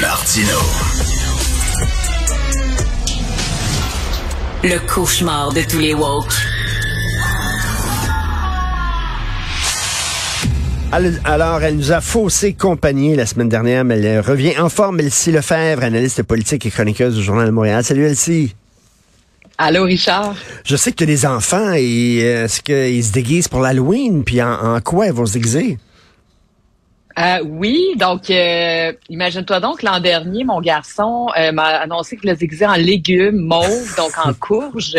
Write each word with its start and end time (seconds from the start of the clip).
Martino. 0.00 0.56
Le 4.64 4.78
cauchemar 4.86 5.52
de 5.52 5.60
tous 5.60 5.78
les 5.80 5.92
woke. 5.92 6.32
Alors, 11.24 11.62
elle 11.62 11.76
nous 11.76 11.92
a 11.92 12.00
faussé 12.00 12.54
compagnie 12.54 13.14
la 13.14 13.26
semaine 13.26 13.50
dernière, 13.50 13.84
mais 13.84 14.00
elle 14.00 14.20
revient 14.20 14.58
en 14.58 14.70
forme. 14.70 15.00
Elsie 15.00 15.30
Lefebvre, 15.30 15.84
analyste 15.84 16.22
politique 16.22 16.64
et 16.64 16.70
chroniqueuse 16.70 17.16
du 17.16 17.22
Journal 17.22 17.44
de 17.44 17.50
Montréal. 17.50 17.84
Salut 17.84 18.06
Elsie. 18.06 18.54
Allô, 19.58 19.84
Richard. 19.84 20.34
Je 20.64 20.76
sais 20.76 20.92
que 20.92 20.96
tu 20.96 21.04
as 21.04 21.06
des 21.06 21.26
enfants 21.26 21.72
et 21.74 22.20
euh, 22.22 22.44
est-ce 22.46 22.62
qu'ils 22.62 23.04
se 23.04 23.12
déguisent 23.12 23.48
pour 23.48 23.60
l'Halloween? 23.60 24.24
Puis 24.24 24.40
en, 24.40 24.80
quoi 24.80 25.08
ils 25.08 25.12
vont 25.12 25.26
se 25.26 25.34
déguiser? 25.34 25.78
Euh, 27.18 27.38
oui, 27.44 27.94
donc 27.96 28.28
euh, 28.30 28.92
imagine-toi 29.08 29.60
donc 29.60 29.82
l'an 29.82 30.00
dernier, 30.00 30.44
mon 30.44 30.60
garçon 30.60 31.28
m'a 31.52 31.78
annoncé 31.78 32.16
qu'il 32.16 32.34
déguisait 32.34 32.66
en 32.66 32.74
légumes 32.74 33.38
mauves, 33.38 33.96
donc 33.96 34.12
en 34.22 34.34
courge. 34.40 34.96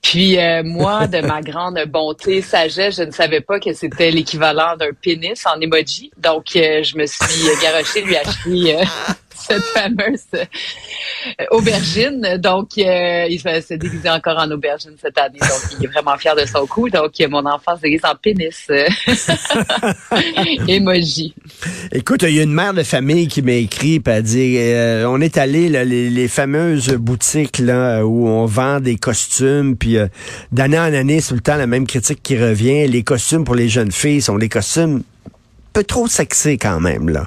Puis 0.00 0.36
moi, 0.64 1.06
de 1.06 1.20
ma 1.20 1.40
grande 1.42 1.80
bonté, 1.86 2.42
sagesse, 2.42 2.96
je 2.96 3.02
ne 3.04 3.12
savais 3.12 3.40
pas 3.40 3.60
que 3.60 3.72
c'était 3.72 4.10
l'équivalent 4.10 4.76
d'un 4.76 4.92
pénis 5.00 5.44
en 5.46 5.60
emoji. 5.60 6.10
Donc, 6.16 6.46
je 6.54 6.96
me 6.96 7.06
suis 7.06 7.62
garoché 7.62 8.02
lui 8.02 8.16
acheter 8.16 8.78
cette 9.46 9.62
fameuse 9.62 10.24
euh, 10.34 10.44
aubergine. 11.50 12.38
Donc, 12.38 12.70
euh, 12.78 13.26
il 13.28 13.40
s'est 13.40 13.76
déguisé 13.76 14.08
encore 14.08 14.38
en 14.38 14.50
aubergine 14.50 14.94
cette 15.00 15.18
année. 15.18 15.38
Donc, 15.38 15.78
il 15.78 15.84
est 15.84 15.88
vraiment 15.88 16.16
fier 16.16 16.34
de 16.34 16.46
son 16.46 16.66
coup. 16.66 16.88
Donc, 16.88 17.12
mon 17.30 17.44
enfant 17.46 17.76
se 17.76 17.82
déguise 17.82 18.04
en 18.04 18.14
pénis. 18.14 18.68
Emoji. 20.68 21.34
Écoute, 21.92 22.22
il 22.22 22.34
y 22.34 22.40
a 22.40 22.42
une 22.42 22.52
mère 22.52 22.74
de 22.74 22.82
famille 22.82 23.28
qui 23.28 23.42
m'a 23.42 23.52
écrit 23.52 24.02
et 24.04 24.10
a 24.10 24.22
dit 24.22 24.56
euh, 24.58 25.06
on 25.08 25.20
est 25.20 25.38
allé 25.38 25.68
les, 25.68 26.28
fameuses 26.28 26.90
boutiques 26.90 27.58
là 27.58 28.06
où 28.06 28.28
on 28.28 28.46
vend 28.46 28.80
des 28.80 28.96
costumes 28.96 29.76
puis 29.76 29.96
d'année 30.50 30.78
en 30.78 30.94
année, 30.94 31.20
c'est 31.20 31.34
le 31.34 31.40
temps 31.40 31.56
la 31.56 31.66
même 31.66 31.86
critique 31.86 32.22
qui 32.22 32.38
revient. 32.38 32.86
Les 32.86 33.02
costumes 33.02 33.44
pour 33.44 33.54
les 33.54 33.68
jeunes 33.68 33.92
filles 33.92 34.22
sont 34.22 34.38
des 34.38 34.48
costumes 34.48 35.02
peu 35.72 35.84
trop 35.84 36.06
sexy 36.06 36.58
quand 36.58 36.80
même 36.80 37.08
là. 37.08 37.26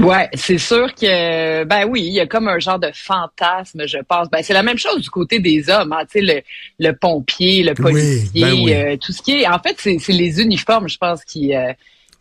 Ouais, 0.00 0.28
c'est 0.34 0.58
sûr 0.58 0.94
que 0.94 1.64
ben 1.64 1.84
oui, 1.86 2.02
il 2.02 2.12
y 2.12 2.20
a 2.20 2.26
comme 2.26 2.48
un 2.48 2.58
genre 2.58 2.78
de 2.78 2.90
fantasme, 2.94 3.86
je 3.86 3.98
pense. 3.98 4.30
Ben 4.30 4.42
c'est 4.42 4.54
la 4.54 4.62
même 4.62 4.78
chose 4.78 5.02
du 5.02 5.10
côté 5.10 5.40
des 5.40 5.68
hommes, 5.68 5.92
hein, 5.92 6.04
tu 6.10 6.20
sais 6.20 6.24
le, 6.24 6.40
le 6.78 6.94
pompier, 6.94 7.62
le 7.62 7.74
policier, 7.74 8.28
ben 8.34 8.68
euh, 8.68 8.96
tout 8.96 9.12
ce 9.12 9.20
qui 9.20 9.42
est. 9.42 9.46
En 9.46 9.58
fait, 9.58 9.76
c'est 9.78 10.12
les 10.12 10.40
uniformes, 10.40 10.88
je 10.88 10.96
pense, 10.96 11.22
qui 11.24 11.54
euh, 11.54 11.72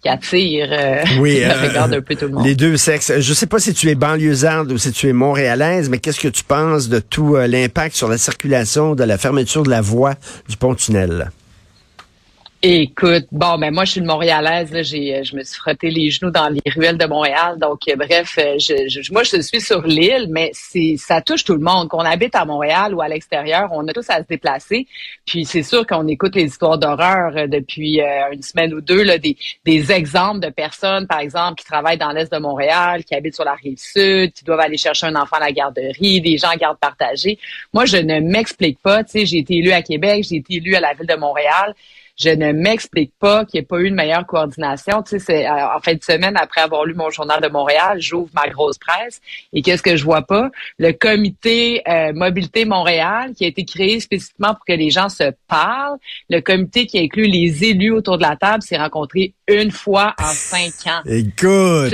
qui 0.02 0.10
attirent 0.10 0.72
euh, 0.72 1.04
oui, 1.20 1.40
le 1.46 1.68
regard 1.68 1.92
un 1.92 2.02
peu 2.02 2.16
tout 2.16 2.26
le 2.26 2.32
monde. 2.32 2.46
Les 2.46 2.56
deux 2.56 2.76
sexes. 2.76 3.20
Je 3.20 3.34
sais 3.34 3.48
pas 3.48 3.60
si 3.60 3.74
tu 3.74 3.90
es 3.90 3.96
banlieusarde 3.96 4.72
ou 4.72 4.78
si 4.78 4.92
tu 4.92 5.08
es 5.08 5.14
montréalaise, 5.14 5.90
mais 5.90 6.00
qu'est-ce 6.00 6.20
que 6.20 6.28
tu 6.28 6.44
penses 6.44 6.90
de 6.90 7.00
tout 7.00 7.36
l'impact 7.36 7.96
sur 7.96 8.10
la 8.10 8.18
circulation 8.18 8.96
de 8.96 9.04
la 9.04 9.18
fermeture 9.18 9.64
de 9.64 9.70
la 9.70 9.82
voie 9.82 10.16
du 10.50 10.58
pont-tunnel? 10.58 11.32
Écoute, 12.62 13.28
bon, 13.32 13.58
ben 13.58 13.74
moi 13.74 13.86
je 13.86 13.92
suis 13.92 14.00
une 14.02 14.06
Montréalaise, 14.06 14.74
là, 14.74 14.84
j'ai, 14.84 15.16
euh, 15.16 15.24
je 15.24 15.34
me 15.34 15.44
suis 15.46 15.56
frotté 15.56 15.90
les 15.90 16.10
genoux 16.10 16.30
dans 16.30 16.50
les 16.50 16.70
ruelles 16.70 16.98
de 16.98 17.06
Montréal, 17.06 17.58
donc 17.58 17.80
euh, 17.88 17.96
bref, 17.96 18.38
euh, 18.38 18.60
je, 18.60 19.14
moi 19.14 19.24
je 19.24 19.40
suis 19.40 19.62
sur 19.62 19.82
l'île, 19.84 20.28
mais 20.30 20.50
c'est 20.52 20.98
ça 20.98 21.22
touche 21.22 21.46
tout 21.46 21.54
le 21.54 21.62
monde, 21.62 21.88
qu'on 21.88 22.00
habite 22.00 22.36
à 22.36 22.44
Montréal 22.44 22.94
ou 22.94 23.00
à 23.00 23.08
l'extérieur, 23.08 23.70
on 23.72 23.88
a 23.88 23.94
tous 23.94 24.10
à 24.10 24.18
se 24.18 24.28
déplacer, 24.28 24.88
puis 25.26 25.46
c'est 25.46 25.64
sûr 25.64 25.88
qu'on 25.88 26.06
écoute 26.10 26.36
les 26.36 26.48
histoires 26.48 26.78
d'horreur 26.78 27.48
depuis 27.48 28.02
une 28.34 28.42
semaine 28.42 28.74
ou 28.74 28.82
deux, 28.82 29.04
là, 29.04 29.18
des, 29.18 29.38
des 29.64 29.94
exemples 29.94 30.42
de 30.42 30.50
personnes, 30.50 31.08
par 31.08 31.20
exemple, 31.20 31.62
qui 31.62 31.66
travaillent 31.66 31.98
dans 31.98 32.12
l'est 32.12 32.30
de 32.30 32.40
Montréal, 32.40 33.06
qui 33.06 33.16
habitent 33.16 33.36
sur 33.36 33.46
la 33.46 33.54
rive 33.54 33.78
sud, 33.78 34.34
qui 34.34 34.44
doivent 34.44 34.60
aller 34.60 34.78
chercher 34.78 35.06
un 35.06 35.16
enfant 35.16 35.38
à 35.38 35.46
la 35.46 35.54
garderie, 35.54 36.20
des 36.20 36.38
gens 36.38 36.52
en 36.54 36.58
garde 36.58 36.78
partagée. 36.78 37.40
Moi, 37.74 37.86
je 37.86 37.96
ne 37.96 38.20
m'explique 38.20 38.80
pas, 38.80 39.06
tu 39.06 39.12
sais, 39.12 39.26
j'ai 39.26 39.38
été 39.38 39.56
élue 39.56 39.72
à 39.72 39.82
Québec, 39.82 40.26
j'ai 40.30 40.38
été 40.38 40.56
élue 40.56 40.76
à 40.76 40.82
la 40.82 40.94
ville 40.94 41.08
de 41.08 41.16
Montréal 41.16 41.74
je 42.20 42.30
ne 42.30 42.52
m'explique 42.52 43.14
pas 43.18 43.46
qu'il 43.46 43.60
n'y 43.60 43.64
ait 43.64 43.68
pas 43.68 43.78
eu 43.78 43.86
une 43.86 43.96
meilleure 43.96 44.26
coordination. 44.26 45.02
Tu 45.04 45.12
sais, 45.12 45.20
c'est 45.20 45.48
euh, 45.48 45.76
en 45.76 45.80
fin 45.80 45.94
de 45.94 46.04
semaine, 46.04 46.36
après 46.36 46.62
avoir 46.62 46.84
lu 46.84 46.94
mon 46.94 47.10
journal 47.10 47.42
de 47.42 47.48
Montréal, 47.48 47.98
j'ouvre 48.02 48.30
ma 48.34 48.48
grosse 48.50 48.78
presse 48.78 49.22
et 49.54 49.62
qu'est-ce 49.62 49.82
que 49.82 49.96
je 49.96 50.04
vois 50.04 50.24
pas? 50.24 50.50
Le 50.78 50.92
comité 50.92 51.82
euh, 51.88 52.12
Mobilité 52.14 52.66
Montréal 52.66 53.34
qui 53.36 53.46
a 53.46 53.48
été 53.48 53.64
créé 53.64 54.00
spécifiquement 54.02 54.54
pour 54.54 54.66
que 54.66 54.74
les 54.74 54.90
gens 54.90 55.08
se 55.08 55.32
parlent. 55.48 55.98
Le 56.30 56.42
comité 56.42 56.86
qui 56.86 57.00
inclut 57.00 57.28
les 57.28 57.64
élus 57.64 57.92
autour 57.92 58.18
de 58.18 58.24
la 58.24 58.36
table 58.36 58.64
s'est 58.64 58.78
rencontré 58.78 59.34
une 59.48 59.72
fois 59.72 60.14
en 60.20 60.26
cinq 60.34 60.92
ans. 60.92 61.02
Écoute, 61.06 61.94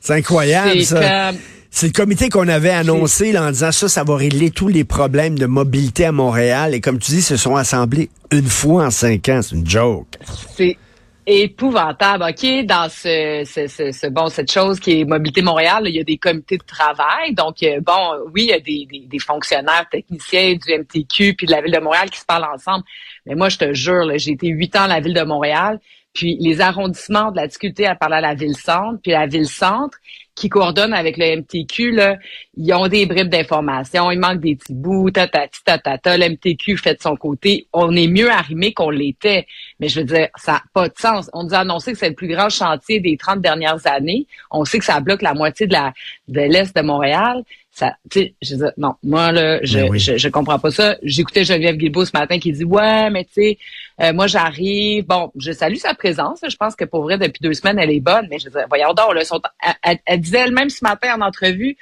c'est 0.00 0.12
incroyable 0.12 0.82
ça. 0.82 1.30
C'est 1.76 1.86
le 1.88 1.92
comité 1.92 2.28
qu'on 2.28 2.46
avait 2.46 2.70
annoncé 2.70 3.36
en 3.36 3.50
disant 3.50 3.72
ça, 3.72 3.88
ça 3.88 4.04
va 4.04 4.14
régler 4.14 4.52
tous 4.52 4.68
les 4.68 4.84
problèmes 4.84 5.36
de 5.36 5.46
mobilité 5.46 6.04
à 6.04 6.12
Montréal. 6.12 6.72
Et 6.72 6.80
comme 6.80 7.00
tu 7.00 7.10
dis, 7.10 7.20
se 7.20 7.36
sont 7.36 7.56
assemblés 7.56 8.10
une 8.30 8.46
fois 8.46 8.84
en 8.84 8.90
cinq 8.92 9.28
ans. 9.28 9.40
C'est 9.42 9.56
une 9.56 9.68
joke. 9.68 10.06
C'est 10.54 10.78
épouvantable. 11.26 12.26
OK, 12.30 12.64
dans 12.64 12.88
ce, 12.88 13.42
ce, 13.44 13.66
ce, 13.66 14.06
bon, 14.06 14.28
cette 14.28 14.52
chose 14.52 14.78
qui 14.78 15.00
est 15.00 15.04
Mobilité 15.04 15.42
Montréal, 15.42 15.82
il 15.86 15.96
y 15.96 15.98
a 15.98 16.04
des 16.04 16.16
comités 16.16 16.58
de 16.58 16.64
travail. 16.64 17.34
Donc, 17.34 17.60
euh, 17.64 17.80
bon, 17.84 18.22
oui, 18.32 18.42
il 18.44 18.50
y 18.50 18.52
a 18.52 18.60
des, 18.60 18.86
des, 18.88 19.08
des, 19.08 19.18
fonctionnaires 19.18 19.88
techniciens 19.90 20.54
du 20.54 20.78
MTQ 20.78 21.34
puis 21.34 21.48
de 21.48 21.50
la 21.50 21.60
Ville 21.60 21.74
de 21.74 21.80
Montréal 21.80 22.08
qui 22.08 22.20
se 22.20 22.24
parlent 22.24 22.46
ensemble. 22.54 22.84
Mais 23.26 23.34
moi, 23.34 23.48
je 23.48 23.58
te 23.58 23.74
jure, 23.74 24.08
j'ai 24.14 24.30
été 24.30 24.46
huit 24.46 24.76
ans 24.76 24.82
à 24.82 24.88
la 24.88 25.00
Ville 25.00 25.14
de 25.14 25.24
Montréal. 25.24 25.80
Puis 26.12 26.36
les 26.38 26.60
arrondissements 26.60 27.32
de 27.32 27.36
la 27.36 27.48
difficulté 27.48 27.86
à 27.86 27.96
parler 27.96 28.18
à 28.18 28.20
la 28.20 28.34
ville-centre, 28.34 29.00
puis 29.02 29.10
la 29.10 29.26
ville-centre, 29.26 29.98
qui 30.34 30.48
coordonne 30.48 30.92
avec 30.92 31.16
le 31.16 31.36
MTQ, 31.36 31.92
là, 31.92 32.16
ils 32.56 32.72
ont 32.74 32.88
des 32.88 33.06
bribes 33.06 33.28
d'informations, 33.28 34.10
il 34.10 34.18
manque 34.18 34.40
des 34.40 34.56
petits 34.56 34.74
bouts, 34.74 35.10
tatati, 35.10 35.60
tatata, 35.64 36.16
le 36.16 36.30
MTQ 36.30 36.76
fait 36.76 36.94
de 36.94 37.02
son 37.02 37.16
côté. 37.16 37.68
On 37.72 37.94
est 37.94 38.08
mieux 38.08 38.30
arrimé 38.30 38.72
qu'on 38.72 38.90
l'était. 38.90 39.46
Mais 39.78 39.88
je 39.88 40.00
veux 40.00 40.06
dire, 40.06 40.28
ça 40.36 40.52
n'a 40.52 40.62
pas 40.72 40.88
de 40.88 40.94
sens. 40.98 41.30
On 41.32 41.44
nous 41.44 41.54
a 41.54 41.58
annoncé 41.58 41.92
que 41.92 41.98
c'est 41.98 42.08
le 42.08 42.14
plus 42.14 42.28
grand 42.28 42.48
chantier 42.48 43.00
des 43.00 43.16
30 43.16 43.40
dernières 43.40 43.86
années. 43.86 44.26
On 44.50 44.64
sait 44.64 44.78
que 44.78 44.84
ça 44.84 45.00
bloque 45.00 45.22
la 45.22 45.34
moitié 45.34 45.66
de 45.66 45.72
la 45.72 45.92
de 46.28 46.40
l'Est 46.40 46.74
de 46.74 46.82
Montréal. 46.82 47.44
Ça, 47.70 47.96
tu 48.08 48.20
sais, 48.20 48.34
je 48.40 48.54
dis, 48.54 48.62
non, 48.76 48.94
moi, 49.02 49.32
là, 49.32 49.58
je, 49.64 49.80
ben 49.80 49.98
je, 49.98 50.16
je, 50.16 50.28
comprends 50.28 50.60
pas 50.60 50.70
ça. 50.70 50.96
J'écoutais 51.02 51.44
Geneviève 51.44 51.76
Guilbeault 51.76 52.04
ce 52.04 52.12
matin 52.14 52.38
qui 52.38 52.52
dit, 52.52 52.62
ouais, 52.62 53.10
mais 53.10 53.24
tu 53.24 53.32
sais, 53.32 53.58
euh, 54.00 54.12
moi, 54.12 54.26
j'arrive. 54.26 55.06
Bon, 55.06 55.30
je 55.36 55.52
salue 55.52 55.76
sa 55.76 55.94
présence. 55.94 56.40
Je 56.46 56.56
pense 56.56 56.74
que 56.74 56.84
pour 56.84 57.02
vrai, 57.02 57.18
depuis 57.18 57.40
deux 57.40 57.54
semaines, 57.54 57.78
elle 57.78 57.90
est 57.90 58.00
bonne. 58.00 58.26
Mais 58.30 58.38
je 58.38 58.48
dis, 58.48 58.56
voyons 58.68 58.92
donc, 58.92 59.14
là, 59.14 59.24
sont, 59.24 59.40
elle 59.82 60.20
disait 60.20 60.40
elle-même 60.40 60.70
ce 60.70 60.84
matin 60.84 61.14
en 61.16 61.20
entrevue, 61.20 61.76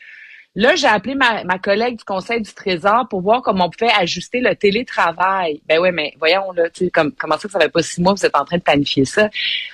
Là, 0.55 0.77
j'ai 0.77 0.87
appelé 0.87 1.15
ma, 1.15 1.45
ma, 1.45 1.59
collègue 1.59 1.97
du 1.97 2.05
Conseil 2.05 2.43
du 2.43 2.53
Trésor 2.53 3.09
pour 3.09 3.23
voir 3.23 3.41
comment 3.41 3.67
on 3.67 3.71
pouvait 3.71 3.91
ajuster 3.91 4.41
le 4.41 4.55
télétravail. 4.55 5.63
Ben 5.67 5.79
ouais, 5.79 5.93
mais 5.93 6.13
voyons 6.19 6.53
là, 6.53 6.69
tu 6.69 6.85
sais, 6.85 6.91
comme, 6.91 7.11
comment 7.13 7.39
ça 7.39 7.49
que 7.49 7.53
ça 7.53 7.59
fait 7.59 7.71
pas 7.71 7.83
six 7.83 8.03
mois 8.03 8.13
que 8.13 8.21
vous 8.21 8.27
êtes 8.27 8.37
en 8.37 8.45
train 8.45 8.59
de 8.59 8.63
planifier 8.63 9.07
ça? 9.07 9.31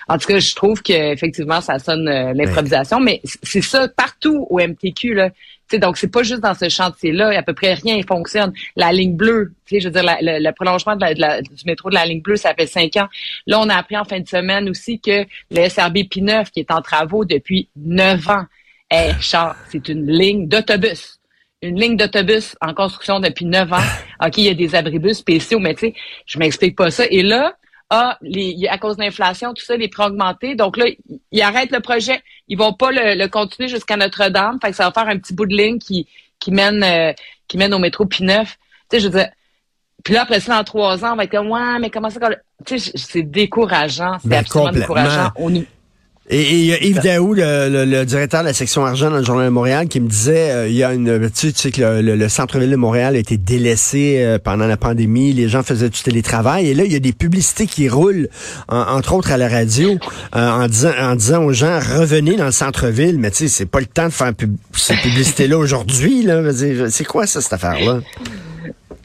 En 0.06 0.19
tout 0.19 0.28
cas, 0.28 0.38
je 0.38 0.54
trouve 0.54 0.81
qu'effectivement, 0.81 1.60
ça 1.60 1.81
sonne 1.81 2.06
euh, 2.06 2.32
l'improvisation, 2.32 3.00
mais 3.00 3.21
c'est 3.43 3.60
ça 3.60 3.88
partout 3.88 4.47
au 4.50 4.60
MTQ 4.60 5.15
là. 5.15 5.31
Sais, 5.70 5.78
donc 5.78 5.96
c'est 5.96 6.10
pas 6.10 6.22
juste 6.22 6.40
dans 6.40 6.54
ce 6.54 6.68
chantier-là, 6.68 7.36
à 7.38 7.42
peu 7.42 7.54
près 7.54 7.74
rien 7.74 8.00
fonctionne. 8.02 8.52
La 8.76 8.92
ligne 8.92 9.16
bleue, 9.16 9.52
tu 9.66 9.76
sais, 9.76 9.80
je 9.80 9.88
veux 9.88 9.92
dire, 9.92 10.04
le, 10.20 10.50
prolongement 10.52 10.96
de 10.96 11.04
la, 11.18 11.42
du 11.42 11.64
métro 11.66 11.90
de 11.90 11.94
la 11.94 12.06
ligne 12.06 12.22
bleue, 12.22 12.36
ça 12.36 12.54
fait 12.54 12.66
cinq 12.66 12.96
ans. 12.96 13.08
Là, 13.46 13.60
on 13.60 13.68
a 13.68 13.74
appris 13.74 13.96
en 13.96 14.04
fin 14.04 14.20
de 14.20 14.28
semaine 14.28 14.68
aussi 14.68 15.00
que 15.00 15.24
le 15.50 15.68
SRB 15.68 15.98
P9, 16.10 16.50
qui 16.50 16.60
est 16.60 16.70
en 16.70 16.82
travaux 16.82 17.24
depuis 17.24 17.68
neuf 17.76 18.28
ans, 18.28 18.44
Hey, 18.90 19.12
Charles, 19.20 19.54
c'est 19.68 19.86
une 19.90 20.06
ligne 20.06 20.48
d'autobus. 20.48 21.20
Une 21.60 21.78
ligne 21.78 21.98
d'autobus 21.98 22.56
en 22.62 22.72
construction 22.72 23.20
depuis 23.20 23.44
neuf 23.44 23.70
ans. 23.70 23.84
OK, 24.24 24.38
il 24.38 24.44
y 24.44 24.48
a 24.48 24.54
des 24.54 24.74
abribus 24.74 25.18
spéciaux, 25.18 25.58
mais 25.58 25.74
tu 25.74 25.88
sais, 25.88 25.94
je 26.24 26.38
m'explique 26.38 26.74
pas 26.74 26.90
ça. 26.90 27.04
Et 27.10 27.22
là, 27.22 27.54
ah, 27.91 28.19
les, 28.21 28.66
à 28.69 28.76
cause 28.78 28.97
de 28.97 29.03
l'inflation, 29.03 29.54
tout 29.54 29.65
ça, 29.65 29.76
les 29.76 29.88
prix 29.88 30.03
ont 30.03 30.06
augmenté. 30.06 30.54
Donc 30.54 30.76
là, 30.76 30.87
ils 31.32 31.43
arrêtent 31.43 31.72
le 31.72 31.81
projet. 31.81 32.22
Ils 32.48 32.59
vont 32.59 32.74
pas 32.74 32.91
le, 32.92 33.27
continuer 33.28 33.68
jusqu'à 33.68 33.97
Notre-Dame. 33.97 34.59
Fait 34.60 34.71
que 34.71 34.77
ça 34.77 34.84
va 34.84 34.92
faire 34.92 35.09
un 35.09 35.18
petit 35.18 35.33
bout 35.33 35.47
de 35.47 35.57
ligne 35.57 35.78
qui, 35.78 36.07
qui 36.39 36.51
mène 36.51 36.83
euh, 36.83 37.12
qui 37.47 37.57
mène 37.57 37.72
au 37.72 37.78
métro 37.78 38.04
P9. 38.04 38.45
Tu 38.45 38.54
sais, 38.91 39.01
je 39.01 39.09
veux 39.09 39.18
dire, 39.18 39.30
puis 40.04 40.15
là, 40.15 40.22
après 40.22 40.41
ça, 40.41 40.57
dans 40.57 40.65
trois 40.65 41.04
ans, 41.04 41.12
on 41.12 41.16
va 41.16 41.24
être 41.24 41.30
comme, 41.30 41.51
ouais, 41.51 41.78
mais 41.80 41.91
comment 41.91 42.10
ça... 42.10 42.21
Tu 42.65 42.78
sais, 42.78 42.92
c'est 42.95 43.22
décourageant. 43.22 44.18
C'est 44.22 44.28
ben, 44.28 44.41
absolument 44.41 44.72
décourageant. 44.72 45.30
On, 45.36 45.53
et, 46.30 46.75
a 46.75 46.83
Yves 46.84 47.01
Daou, 47.03 47.34
le, 47.34 48.04
directeur 48.04 48.42
de 48.42 48.47
la 48.47 48.53
section 48.53 48.84
argent 48.84 49.10
dans 49.10 49.16
le 49.16 49.25
Journal 49.25 49.47
de 49.47 49.51
Montréal, 49.51 49.89
qui 49.89 50.01
me 50.01 50.09
disait, 50.09 50.51
euh, 50.51 50.69
il 50.69 50.75
y 50.75 50.84
a 50.84 50.92
une, 50.92 51.30
tu 51.30 51.53
sais, 51.54 51.71
que 51.71 52.01
le, 52.03 52.28
centre-ville 52.28 52.71
de 52.71 52.77
Montréal 52.77 53.16
a 53.16 53.19
été 53.19 53.39
délaissé 53.39 54.16
euh, 54.19 54.39
pendant 54.39 54.66
la 54.66 54.77
pandémie, 54.77 55.33
les 55.33 55.48
gens 55.48 55.63
faisaient 55.63 55.89
du 55.89 56.03
télétravail, 56.03 56.69
et 56.69 56.75
là, 56.75 56.84
il 56.84 56.92
y 56.92 56.97
a 56.97 57.01
des 57.01 57.15
publicités 57.15 57.66
qui 57.66 57.89
roulent, 57.89 58.28
entre 58.69 59.15
autres 59.15 59.33
à 59.33 59.39
la 59.39 59.48
radio, 59.48 59.98
euh, 60.36 60.51
en, 60.51 60.69
disant, 60.69 60.92
en 61.01 61.16
disant 61.16 61.45
aux 61.45 61.53
gens, 61.53 61.78
revenez 61.78 62.36
dans 62.36 62.47
le 62.47 62.53
centre-ville, 62.53 63.19
mais 63.19 63.31
tu 63.31 63.39
sais, 63.39 63.48
c'est 63.48 63.66
pas 63.66 63.81
le 63.81 63.86
temps 63.86 64.07
de 64.07 64.13
faire 64.13 64.33
ces 64.74 64.97
publicités-là 64.97 65.57
aujourd'hui, 65.57 66.22
là. 66.22 66.42
C'est 66.91 67.04
quoi 67.04 67.27
ça, 67.27 67.41
cette 67.41 67.54
affaire-là? 67.54 68.01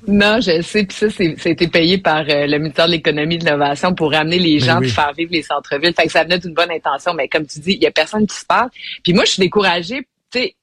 Non, 0.07 0.39
je 0.41 0.61
sais. 0.61 0.85
Puis 0.85 0.97
ça, 0.97 1.09
c'était 1.09 1.67
payé 1.67 1.97
par 1.97 2.21
euh, 2.29 2.47
le 2.47 2.57
ministère 2.57 2.87
de 2.87 2.91
l'Économie 2.91 3.35
et 3.35 3.37
de 3.37 3.45
l'Innovation 3.45 3.95
pour 3.95 4.11
ramener 4.11 4.39
les 4.39 4.59
ben 4.59 4.65
gens, 4.65 4.81
de 4.81 4.87
faire 4.87 5.13
vivre 5.13 5.31
les 5.31 5.43
centres-villes. 5.43 5.93
Fait 5.93 6.05
que 6.05 6.11
ça 6.11 6.23
venait 6.23 6.39
d'une 6.39 6.53
bonne 6.53 6.71
intention. 6.71 7.13
Mais 7.13 7.27
comme 7.27 7.45
tu 7.45 7.59
dis, 7.59 7.73
il 7.73 7.83
y 7.83 7.87
a 7.87 7.91
personne 7.91 8.27
qui 8.27 8.35
se 8.35 8.45
parle. 8.45 8.69
Puis 9.03 9.13
moi, 9.13 9.23
je 9.25 9.31
suis 9.31 9.41
découragée 9.41 10.05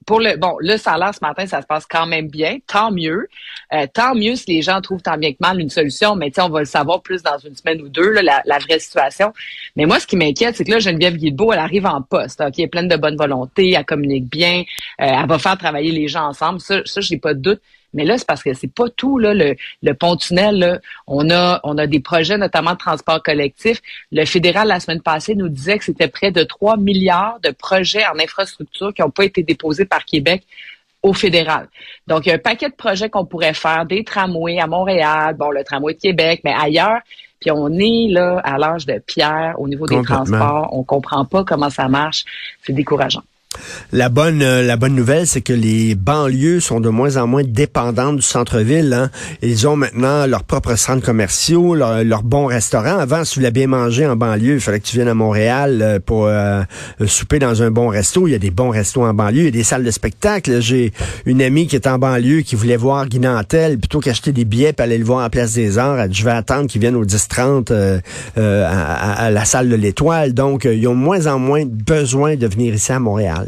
pour 0.07 0.21
le 0.21 0.37
bon, 0.37 0.57
le 0.61 0.77
salaire 0.77 1.15
ce 1.15 1.21
matin, 1.23 1.47
ça 1.47 1.63
se 1.63 1.67
passe 1.67 1.87
quand 1.87 2.07
même 2.07 2.29
bien, 2.29 2.59
tant 2.67 2.91
mieux. 2.91 3.29
Euh, 3.73 3.87
tant 3.93 4.15
mieux 4.15 4.37
si 4.37 4.51
les 4.53 4.63
gens 4.63 4.81
trouvent 4.81 5.03
tant 5.03 5.17
bien 5.17 5.33
que 5.33 5.39
mal 5.41 5.61
une 5.61 5.71
solution, 5.71 6.17
mais 6.17 6.33
on 6.39 6.49
va 6.49 6.61
le 6.61 6.65
savoir 6.65 7.03
plus 7.03 7.23
dans 7.23 7.39
une 7.39 7.55
semaine 7.55 7.81
ou 7.81 7.89
deux, 7.89 8.11
la, 8.11 8.59
vraie 8.59 8.79
situation. 8.79 9.33
Mais 9.77 9.87
moi, 9.87 10.01
ce 10.01 10.07
qui 10.07 10.17
m'inquiète, 10.17 10.57
c'est 10.57 10.65
que 10.65 10.71
là, 10.71 10.79
Geneviève 10.79 11.17
Guilbeault, 11.17 11.53
elle 11.53 11.61
arrive 11.61 11.87
en 11.87 12.03
poste, 12.03 12.43
qui 12.53 12.63
est 12.63 12.69
pleine 12.69 12.89
de 12.89 12.97
bonne 12.97 13.17
volonté, 13.17 13.73
elle 13.73 13.85
communique 13.85 14.29
bien, 14.29 14.65
euh, 15.01 15.05
elle 15.05 15.29
va 15.29 15.39
faire 15.39 15.57
travailler 15.57 15.93
les 15.93 16.09
gens 16.09 16.27
ensemble. 16.27 16.61
Ça, 16.61 16.81
ça 16.85 17.01
j'ai 17.01 17.19
pas 17.19 17.35
de 17.35 17.41
doute. 17.41 17.61
Mais 17.95 18.05
là, 18.05 18.19
c'est 18.19 18.27
parce 18.27 18.43
que 18.43 18.55
c'est 18.55 18.73
pas 18.73 18.89
tout 18.89 19.19
là, 19.19 19.35
le, 19.35 19.57
le 19.83 19.95
pont 19.95 20.17
tunnel. 20.17 20.59
Là. 20.59 20.79
On 21.07 21.31
a 21.31 21.61
on 21.65 21.77
a 21.79 21.87
des 21.87 22.01
projets 22.01 22.39
notamment 22.39 22.73
de 22.73 22.79
transport 22.79 23.23
collectif. 23.23 23.81
Le 24.13 24.25
fédéral 24.25 24.69
la 24.69 24.81
semaine 24.81 25.03
passée 25.03 25.35
nous 25.35 25.49
disait 25.49 25.79
que 25.79 25.85
c'était 25.85 26.09
près 26.09 26.31
de 26.31 26.43
3 26.43 26.77
milliards 26.77 27.39
de 27.43 27.51
projets 27.51 28.07
en 28.07 28.19
infrastructure 28.19 28.95
qui 28.95 29.03
n'ont 29.03 29.11
pas 29.11 29.25
été 29.25 29.43
déposés 29.43 29.85
par 29.85 30.05
Québec 30.05 30.45
au 31.03 31.13
fédéral. 31.13 31.69
Donc, 32.07 32.27
il 32.27 32.29
y 32.29 32.33
a 32.33 32.35
un 32.35 32.39
paquet 32.39 32.69
de 32.69 32.75
projets 32.75 33.09
qu'on 33.09 33.25
pourrait 33.25 33.55
faire, 33.55 33.87
des 33.87 34.05
tramways 34.05 34.61
à 34.61 34.67
Montréal, 34.67 35.35
bon, 35.35 35.51
le 35.51 35.65
tramway 35.65 35.95
de 35.95 35.99
Québec, 35.99 36.43
mais 36.45 36.53
ailleurs. 36.53 37.01
Puis 37.41 37.51
on 37.51 37.71
est 37.71 38.09
là 38.09 38.39
à 38.45 38.59
l'âge 38.59 38.85
de 38.85 38.99
pierre 38.99 39.55
au 39.59 39.67
niveau 39.67 39.87
des 39.87 40.03
transports. 40.03 40.69
On 40.73 40.83
comprend 40.83 41.25
pas 41.25 41.43
comment 41.43 41.71
ça 41.71 41.89
marche. 41.89 42.25
C'est 42.63 42.75
décourageant. 42.75 43.23
La 43.93 44.09
bonne, 44.09 44.43
euh, 44.43 44.63
la 44.63 44.77
bonne 44.77 44.95
nouvelle, 44.95 45.27
c'est 45.27 45.41
que 45.41 45.53
les 45.53 45.97
banlieues 45.97 46.61
sont 46.61 46.79
de 46.79 46.89
moins 46.89 47.17
en 47.17 47.27
moins 47.27 47.43
dépendantes 47.43 48.17
du 48.17 48.23
centre-ville. 48.23 48.93
Hein. 48.93 49.11
Ils 49.43 49.67
ont 49.67 49.75
maintenant 49.75 50.27
leurs 50.27 50.45
propres 50.45 50.77
centres 50.77 51.05
commerciaux, 51.05 51.75
leurs 51.75 52.05
leur 52.05 52.23
bons 52.23 52.47
restaurants. 52.47 52.99
Avant, 52.99 53.25
si 53.25 53.35
tu 53.35 53.41
voulais 53.41 53.51
bien 53.51 53.67
manger 53.67 54.07
en 54.07 54.15
banlieue, 54.15 54.55
il 54.55 54.61
fallait 54.61 54.79
que 54.79 54.87
tu 54.87 54.95
viennes 54.95 55.09
à 55.09 55.15
Montréal 55.15 55.81
euh, 55.83 55.99
pour 55.99 56.27
euh, 56.27 56.63
souper 57.05 57.41
dans 57.41 57.63
un 57.63 57.73
bon 57.73 57.89
resto. 57.89 58.29
Il 58.29 58.31
y 58.31 58.35
a 58.37 58.39
des 58.39 58.53
bons 58.53 58.71
restos 58.71 59.03
en 59.03 59.13
banlieue, 59.13 59.41
il 59.41 59.45
y 59.47 59.49
a 59.49 59.51
des 59.51 59.65
salles 59.65 59.85
de 59.85 59.91
spectacle. 59.91 60.61
J'ai 60.61 60.93
une 61.27 61.43
amie 61.43 61.67
qui 61.67 61.75
est 61.75 61.89
en 61.89 61.99
banlieue 61.99 62.43
qui 62.43 62.55
voulait 62.55 62.77
voir 62.77 63.09
Guy 63.09 63.19
plutôt 63.81 63.99
qu'acheter 63.99 64.31
des 64.31 64.45
billets 64.45 64.73
pour 64.73 64.85
aller 64.85 64.99
le 64.99 65.05
voir 65.05 65.25
à 65.25 65.31
Place 65.31 65.55
des 65.55 65.79
Arts. 65.79 65.99
Elle 65.99 66.11
dit, 66.11 66.19
je 66.21 66.25
vais 66.25 66.31
attendre 66.31 66.69
qu'il 66.69 66.81
vienne 66.81 66.95
au 66.95 67.05
10-30 67.05 67.73
à, 68.37 69.25
à, 69.25 69.31
la 69.31 69.45
salle 69.45 69.69
de 69.69 69.75
l'Étoile. 69.75 70.33
Donc, 70.33 70.65
ils 70.65 70.87
ont 70.87 70.95
de 70.95 71.01
moins 71.01 71.27
en 71.27 71.41
moins 71.41 71.65
besoin 71.67 72.37
de 72.37 72.47
venir 72.47 72.75
ici 72.75 72.93
à 72.93 73.01
Montréal. 73.01 73.40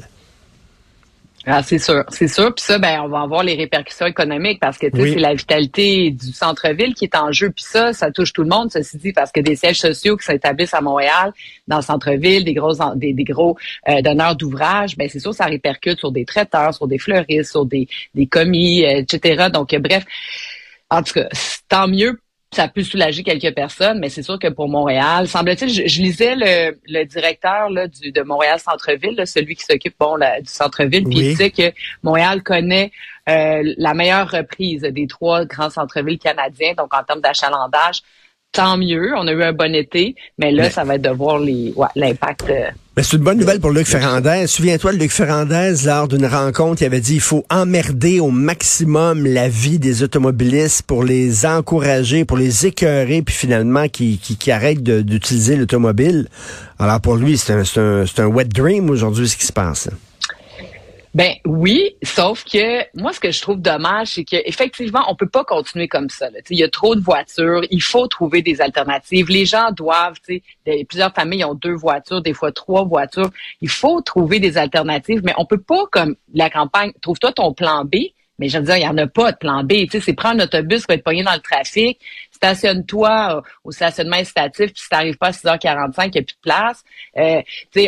Ah, 1.45 1.63
c'est 1.63 1.79
sûr, 1.79 2.05
c'est 2.09 2.29
sûr. 2.29 2.55
Puis 2.55 2.65
ça, 2.65 2.79
ben, 2.79 3.01
on 3.03 3.09
va 3.09 3.23
avoir 3.23 3.43
les 3.43 3.55
répercussions 3.55 4.07
économiques 4.07 4.61
parce 4.61 4.79
que 4.79 4.87
c'est 4.95 5.17
la 5.17 5.35
vitalité 5.35 6.11
du 6.11 6.33
centre-ville 6.33 6.95
qui 6.95 7.05
est 7.05 7.17
en 7.17 7.33
jeu. 7.33 7.51
Puis 7.51 7.65
ça, 7.65 7.93
ça 7.93 8.13
touche 8.13 8.33
tout 8.33 8.43
le 8.43 8.49
monde, 8.49 8.71
ceci 8.71 8.97
dit, 8.99 9.13
parce 9.13 9.33
que 9.33 9.41
des 9.41 9.57
sièges 9.57 9.81
sociaux 9.81 10.17
qui 10.17 10.25
s'établissent 10.25 10.75
à 10.75 10.81
Montréal, 10.81 11.33
dans 11.67 11.77
le 11.77 11.83
centre-ville, 11.83 12.45
des 12.45 12.55
gros, 12.55 12.75
des, 12.95 13.13
des 13.13 13.25
gros 13.25 13.57
euh, 13.89 14.03
donneurs 14.03 14.37
d'ouvrages, 14.37 14.97
ben 14.97 15.09
c'est 15.09 15.19
sûr, 15.19 15.35
ça 15.35 15.47
répercute 15.47 15.99
sur 15.99 16.13
des 16.13 16.25
traiteurs, 16.25 16.75
sur 16.75 16.87
des 16.87 16.99
fleuristes, 16.99 17.51
sur 17.51 17.67
des, 17.67 17.89
des 18.15 18.27
commis, 18.27 18.85
euh, 18.85 18.99
etc. 18.99 19.49
Donc, 19.53 19.75
bref. 19.75 20.05
En 20.91 21.03
tout 21.03 21.15
cas, 21.15 21.29
tant 21.69 21.89
mieux 21.89 22.19
ça 22.53 22.69
peut 22.69 22.83
soulager 22.83 23.23
quelques 23.23 23.55
personnes, 23.55 23.99
mais 23.99 24.11
c'est 24.11 24.23
sûr 24.23 24.39
que 24.39 24.49
pour 24.49 24.69
Montréal, 24.69 25.27
semble-t-il, 25.27 25.71
je, 25.71 26.03
lisais 26.03 26.35
le, 26.37 26.79
le 26.87 27.05
directeur 27.05 27.71
là, 27.71 27.89
du, 27.89 28.13
de 28.13 28.23
Montréal 28.23 28.61
Centre-Ville, 28.61 29.23
celui 29.27 29.57
qui 29.57 29.65
s'occupe 29.65 29.95
bon 29.99 30.17
du 30.19 30.51
centre-ville, 30.51 31.05
puis 31.05 31.19
il 31.19 31.29
disait 31.31 31.51
que 31.51 31.73
Montréal 32.03 32.43
connaît 32.43 32.93
euh, 33.29 33.75
la 33.79 33.95
meilleure 33.95 34.31
reprise 34.31 34.83
des 34.83 35.07
trois 35.07 35.47
grands 35.47 35.71
centres-villes 35.71 36.19
canadiens, 36.19 36.75
donc 36.75 36.93
en 36.93 37.03
termes 37.03 37.23
d'achalandage 37.23 38.03
tant 38.53 38.77
mieux. 38.77 39.13
On 39.17 39.27
a 39.27 39.33
eu 39.33 39.43
un 39.43 39.53
bon 39.53 39.75
été, 39.75 40.15
mais 40.39 40.53
là, 40.53 40.71
ça 40.71 40.85
va 40.85 40.97
être 40.97 41.03
de 41.03 41.11
voir 41.11 41.41
l'impact. 41.97 42.45
Euh, 42.49 42.71
mais 42.95 43.03
c'est 43.03 43.17
une 43.17 43.23
bonne 43.23 43.39
nouvelle 43.39 43.59
pour 43.59 43.71
Luc 43.71 43.87
Ferrandez. 43.87 44.47
Souviens-toi, 44.47 44.93
Luc 44.93 45.11
Ferrandez, 45.11 45.75
lors 45.87 46.09
d'une 46.09 46.27
rencontre, 46.27 46.83
il 46.83 46.85
avait 46.85 47.01
dit 47.01 47.15
il 47.15 47.21
faut 47.23 47.47
emmerder 47.49 48.21
au 48.21 48.29
maximum 48.29 49.25
la 49.25 49.49
vie 49.49 49.79
des 49.79 50.03
automobilistes 50.03 50.83
pour 50.83 51.03
les 51.03 51.47
encourager, 51.47 52.27
pour 52.27 52.37
les 52.37 52.67
écœurer, 52.67 53.23
puis 53.23 53.35
finalement 53.35 53.89
qui, 53.89 54.19
qui, 54.19 54.51
arrêtent 54.51 54.83
d'utiliser 54.83 55.57
l'automobile. 55.57 56.29
Alors 56.79 57.01
pour 57.01 57.17
lui, 57.17 57.39
c'est 57.39 57.55
un, 57.55 57.63
un, 57.77 58.05
un 58.19 58.27
wet 58.27 58.45
dream 58.45 58.91
aujourd'hui 58.91 59.27
ce 59.27 59.39
qui 59.39 59.47
se 59.47 59.53
passe. 59.55 59.89
Ben 61.15 61.35
oui, 61.45 61.95
sauf 62.03 62.43
que 62.43 62.87
moi, 62.99 63.13
ce 63.13 63.21
que 63.21 63.31
je 63.31 63.43
trouve 63.43 63.61
dommage, 63.61 64.09
c'est 64.15 64.25
qu'effectivement, 64.25 65.05
on 65.09 65.15
peut 65.15 65.29
pas 65.29 65.45
continuer 65.45 65.87
comme 65.87 66.09
ça. 66.09 66.29
Il 66.49 66.59
y 66.59 66.65
a 66.65 66.71
trop 66.71 66.95
de 66.95 67.03
voitures, 67.03 67.61
il 67.71 67.83
faut 67.83 68.07
trouver 68.07 68.41
des 68.41 68.63
alternatives. 68.63 69.29
Les 69.29 69.45
gens 69.45 69.73
doivent, 69.73 70.17
plusieurs 70.89 71.13
familles 71.13 71.45
ont 71.45 71.55
deux 71.55 71.75
voitures, 71.75 72.23
des 72.23 72.33
fois 72.33 72.51
trois 72.51 72.85
voitures. 72.85 73.31
Il 73.61 73.69
faut 73.69 74.01
trouver 74.01 74.41
des 74.41 74.57
alternatives, 74.57 75.21
mais 75.23 75.35
on 75.37 75.45
peut 75.45 75.61
pas, 75.61 75.85
comme 75.91 76.17
la 76.33 76.49
campagne, 76.49 76.93
trouve-toi 77.03 77.33
ton 77.33 77.53
plan 77.53 77.85
B. 77.85 77.97
Mais 78.43 78.49
je 78.49 78.59
veux 78.59 78.65
dire, 78.65 78.77
il 78.77 78.81
n'y 78.81 78.89
en 78.89 78.99
a 78.99 79.07
pas 79.07 79.31
de 79.31 79.37
plan 79.37 79.63
B. 79.63 79.69
Tu 79.69 79.91
sais, 79.93 80.01
c'est 80.01 80.15
prendre 80.15 80.41
un 80.41 80.45
autobus 80.47 80.85
pour 80.85 80.95
être 80.95 81.05
pogné 81.05 81.23
dans 81.23 81.33
le 81.33 81.39
trafic, 81.39 82.01
stationne-toi 82.33 83.37
euh, 83.37 83.41
au 83.63 83.71
stationnement 83.71 84.17
incitatif, 84.17 84.73
puis 84.73 84.83
si 84.83 84.89
t'arrives 84.89 85.17
pas 85.17 85.29
à 85.29 85.31
6h45, 85.31 86.07
il 86.07 86.11
n'y 86.11 86.19
a 86.19 86.23
plus 86.23 86.25
de 86.25 86.43
place. 86.43 86.83
Euh, 87.19 87.41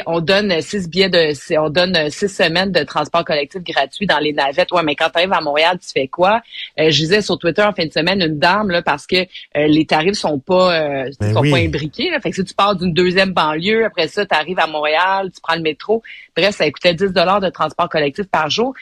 on 0.06 0.20
donne 0.20 0.60
six 0.60 0.88
billets 0.88 1.08
de, 1.08 1.58
on 1.58 1.70
donne 1.70 2.08
six 2.08 2.28
semaines 2.28 2.70
de 2.70 2.84
transport 2.84 3.24
collectif 3.24 3.64
gratuit 3.64 4.06
dans 4.06 4.20
les 4.20 4.32
navettes. 4.32 4.70
Ouais, 4.70 4.84
mais 4.84 4.94
quand 4.94 5.10
tu 5.10 5.18
arrives 5.18 5.32
à 5.32 5.40
Montréal, 5.40 5.76
tu 5.80 5.88
fais 5.92 6.06
quoi? 6.06 6.40
Euh, 6.78 6.88
je 6.90 6.98
disais 6.98 7.20
sur 7.20 7.36
Twitter 7.36 7.62
en 7.62 7.72
fin 7.72 7.86
de 7.86 7.92
semaine 7.92 8.22
une 8.22 8.38
dame, 8.38 8.70
là, 8.70 8.80
parce 8.80 9.08
que 9.08 9.16
euh, 9.56 9.66
les 9.66 9.86
tarifs 9.86 10.14
sont 10.14 10.38
pas, 10.38 11.08
ben 11.18 11.34
sont 11.34 11.42
pas 11.42 11.56
imbriqués. 11.56 12.10
Là. 12.10 12.20
Fait 12.20 12.30
que 12.30 12.36
si 12.36 12.44
tu 12.44 12.54
pars 12.54 12.76
d'une 12.76 12.94
deuxième 12.94 13.32
banlieue, 13.32 13.86
après 13.86 14.06
ça, 14.06 14.24
tu 14.24 14.36
arrives 14.36 14.60
à 14.60 14.68
Montréal, 14.68 15.32
tu 15.34 15.40
prends 15.40 15.56
le 15.56 15.62
métro. 15.62 16.00
Bref, 16.36 16.54
ça 16.54 16.70
coûtait 16.70 16.94
10 16.94 17.12
dollars 17.12 17.40
de 17.40 17.48
transport 17.48 17.88
collectif 17.88 18.26
par 18.26 18.50
jour 18.50 18.72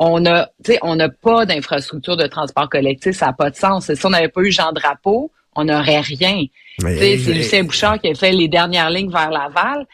on 0.00 0.24
a, 0.24 0.48
on 0.80 0.96
n'a 0.96 1.10
pas 1.10 1.44
d'infrastructure 1.44 2.16
de 2.16 2.26
transport 2.26 2.68
collectif, 2.70 3.14
ça 3.14 3.26
n'a 3.26 3.32
pas 3.34 3.50
de 3.50 3.56
sens. 3.56 3.92
Si 3.92 4.06
on 4.06 4.10
n'avait 4.10 4.28
pas 4.28 4.40
eu 4.40 4.50
Jean 4.50 4.72
Drapeau, 4.72 5.30
on 5.54 5.64
n'aurait 5.64 6.00
rien. 6.00 6.44
C'est 6.78 7.16
Lucien 7.16 7.64
Bouchard 7.64 8.00
qui 8.00 8.08
a 8.08 8.14
fait 8.14 8.32
les 8.32 8.48
dernières 8.48 8.88
lignes 8.88 9.10
vers 9.10 9.30
Laval. 9.30 9.86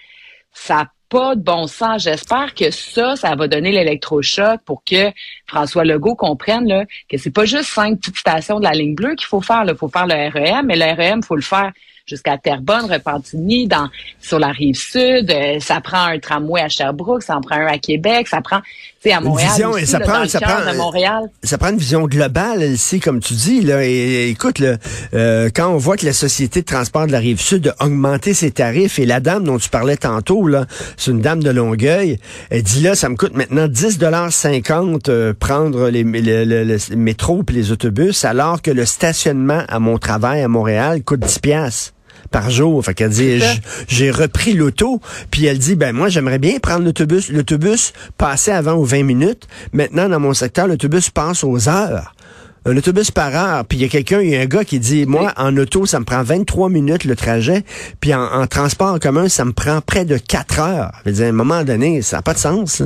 Ça 0.52 0.74
n'a 0.74 0.92
pas 1.08 1.34
de 1.34 1.42
bon 1.42 1.66
sens. 1.66 2.04
J'espère 2.04 2.54
que 2.54 2.70
ça, 2.70 3.16
ça 3.16 3.34
va 3.34 3.48
donner 3.48 3.72
l'électrochoc 3.72 4.60
pour 4.64 4.84
que 4.84 5.10
François 5.46 5.84
Legault 5.84 6.14
comprenne 6.14 6.68
là, 6.68 6.84
que 7.08 7.18
c'est 7.18 7.32
pas 7.32 7.44
juste 7.44 7.70
cinq 7.70 7.98
petites 7.98 8.18
stations 8.18 8.60
de 8.60 8.64
la 8.64 8.72
ligne 8.72 8.94
bleue 8.94 9.16
qu'il 9.16 9.26
faut 9.26 9.40
faire. 9.40 9.64
Il 9.66 9.74
faut 9.74 9.88
faire 9.88 10.06
le 10.06 10.14
REM, 10.14 10.66
mais 10.66 10.76
le 10.76 10.84
REM, 10.84 11.20
il 11.22 11.26
faut 11.26 11.36
le 11.36 11.42
faire 11.42 11.72
jusqu'à 12.06 12.38
Terrebonne, 12.38 12.84
Repentigny, 12.84 13.66
dans 13.66 13.88
sur 14.20 14.38
la 14.38 14.48
rive 14.48 14.76
sud. 14.76 15.28
Euh, 15.28 15.58
ça 15.58 15.80
prend 15.80 16.04
un 16.04 16.20
tramway 16.20 16.60
à 16.60 16.68
Sherbrooke, 16.68 17.24
ça 17.24 17.36
en 17.36 17.40
prend 17.40 17.56
un 17.56 17.66
à 17.66 17.78
Québec, 17.78 18.28
ça 18.28 18.40
prend, 18.40 18.60
tu 18.60 19.08
sais, 19.08 19.12
à 19.12 19.20
Montréal. 19.20 19.48
Une 19.48 19.54
vision, 19.72 19.86
ça, 19.86 19.98
prend, 19.98 20.25
ça, 20.28 20.40
prend, 20.40 20.75
Montréal. 20.75 21.25
ça 21.42 21.58
prend 21.58 21.70
une 21.70 21.78
vision 21.78 22.06
globale 22.06 22.62
ici, 22.62 23.00
comme 23.00 23.18
tu 23.18 23.34
dis. 23.34 23.60
Là, 23.60 23.84
et, 23.84 24.28
écoute, 24.28 24.60
là, 24.60 24.76
euh, 25.14 25.50
quand 25.52 25.68
on 25.68 25.78
voit 25.78 25.96
que 25.96 26.06
la 26.06 26.12
société 26.12 26.60
de 26.60 26.66
transport 26.66 27.08
de 27.08 27.12
la 27.12 27.18
rive 27.18 27.40
sud 27.40 27.75
a 27.76 27.84
augmenté 27.84 28.34
ses 28.34 28.52
tarifs, 28.52 29.00
et 29.00 29.06
la 29.06 29.18
dame 29.18 29.42
dont 29.42 29.58
tu 29.58 29.68
parlais 29.68 29.96
tantôt, 29.96 30.46
là, 30.46 30.66
c'est 30.96 31.10
une 31.10 31.20
dame 31.20 31.42
de 31.42 31.50
Longueuil, 31.50 32.20
elle 32.50 32.62
dit 32.62 32.82
là, 32.82 32.94
ça 32.94 33.08
me 33.08 33.16
coûte 33.16 33.34
maintenant 33.34 33.66
10,50 33.66 35.08
euh, 35.08 35.34
prendre 35.34 35.88
les, 35.88 36.04
les, 36.04 36.78
métros 36.94 37.42
et 37.48 37.52
les 37.52 37.72
autobus, 37.72 38.25
alors 38.25 38.62
que 38.62 38.70
le 38.70 38.84
stationnement 38.84 39.64
à 39.68 39.80
mon 39.80 39.98
travail 39.98 40.42
à 40.42 40.48
Montréal 40.48 41.02
coûte 41.02 41.20
10 41.20 41.40
piastres 41.40 41.95
par 42.30 42.50
jour. 42.50 42.85
Fait 42.85 42.95
qu'elle 42.95 43.11
dit, 43.11 43.40
j'ai 43.88 44.11
repris 44.11 44.52
l'auto, 44.52 45.00
puis 45.30 45.47
elle 45.47 45.59
dit, 45.59 45.76
ben 45.76 45.95
moi 45.95 46.09
j'aimerais 46.09 46.38
bien 46.38 46.59
prendre 46.59 46.85
l'autobus. 46.85 47.30
L'autobus 47.30 47.92
passait 48.18 48.52
avant 48.52 48.75
aux 48.75 48.85
20 48.85 49.02
minutes. 49.02 49.47
Maintenant, 49.73 50.09
dans 50.09 50.21
mon 50.21 50.35
secteur, 50.35 50.66
l'autobus 50.66 51.11
passe 51.11 51.45
aux 51.45 51.68
heures. 51.68 52.14
Un 52.68 52.76
autobus 52.76 53.12
par 53.12 53.35
heure, 53.37 53.64
puis 53.64 53.78
il 53.78 53.83
y 53.83 53.85
a 53.85 53.88
quelqu'un, 53.88 54.21
il 54.21 54.30
y 54.30 54.37
a 54.37 54.40
un 54.40 54.47
gars 54.47 54.64
qui 54.64 54.80
dit, 54.80 55.06
moi, 55.06 55.33
en 55.37 55.56
auto, 55.56 55.87
ça 55.87 56.00
me 56.00 56.04
prend 56.04 56.25
23 56.25 56.68
minutes 56.68 57.04
le 57.04 57.14
trajet, 57.14 57.64
puis 58.00 58.12
en, 58.12 58.45
transport 58.49 58.92
en 58.95 58.99
commun, 58.99 59.28
ça 59.28 59.45
me 59.45 59.52
prend 59.52 59.80
près 59.80 60.04
de 60.04 60.18
4 60.18 60.59
heures. 60.59 60.92
Je 61.04 61.11
veux 61.11 61.16
dire, 61.16 61.26
à 61.26 61.28
un 61.28 61.33
moment 61.33 61.62
donné, 61.62 62.02
ça 62.02 62.16
n'a 62.16 62.23
pas 62.23 62.35
de 62.35 62.40
sens. 62.40 62.83